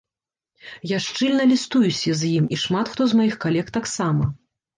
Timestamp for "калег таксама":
3.45-4.25